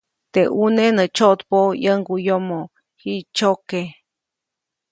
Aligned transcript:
Teʼ 0.33 0.49
ʼuneʼ 0.57 0.89
nä 0.97 1.03
tsyoʼtpäʼu 1.15 1.67
ʼyäŋguʼyomo, 1.81 2.59
jiʼtsyoke. 2.99 3.81